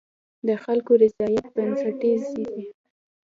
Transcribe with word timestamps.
د 0.47 0.49
خلکو 0.63 0.91
رضایت 1.03 1.45
بنسټیز 1.55 2.23
دی. 2.35 2.49